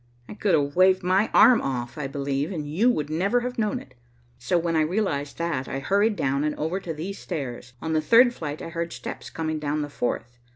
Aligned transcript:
I 0.27 0.33
could 0.33 0.55
have 0.55 0.75
waved 0.75 1.03
my 1.03 1.29
arm 1.31 1.61
off, 1.61 1.95
I 1.95 2.07
believe, 2.07 2.51
and 2.51 2.67
you 2.67 2.89
would 2.89 3.11
never 3.11 3.41
have 3.41 3.59
known 3.59 3.79
it, 3.79 3.93
so 4.39 4.57
when 4.57 4.75
I 4.75 4.81
realized 4.81 5.37
that, 5.37 5.67
I 5.67 5.77
hurried 5.77 6.15
down 6.15 6.43
and 6.43 6.55
over 6.55 6.79
to 6.79 6.91
these 6.91 7.19
stairs. 7.19 7.73
On 7.83 7.93
the 7.93 8.01
third 8.01 8.33
flight, 8.33 8.63
I 8.63 8.69
heard 8.69 8.93
steps 8.93 9.29
coming 9.29 9.59
down 9.59 9.83
the 9.83 9.89
fourth. 9.91 10.39